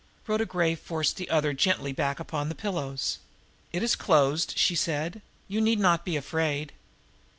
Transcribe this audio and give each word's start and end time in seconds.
Rhoda 0.25 0.47
Gray 0.47 0.73
forced 0.73 1.17
the 1.17 1.29
other 1.29 1.53
gently 1.53 1.91
back 1.93 2.19
upon 2.19 2.49
the 2.49 2.55
pillows. 2.55 3.19
"It 3.71 3.83
is 3.83 3.95
closed," 3.95 4.57
she 4.57 4.73
said. 4.73 5.21
"You 5.47 5.61
need 5.61 5.77
not 5.79 6.05
be 6.05 6.15
afraid." 6.17 6.73